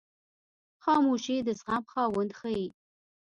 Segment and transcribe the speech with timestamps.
[0.83, 2.67] خاموشي، د زغم خاوند ښیي.